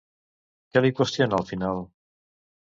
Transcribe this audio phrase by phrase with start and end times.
[0.75, 1.85] Què li qüestiona al final?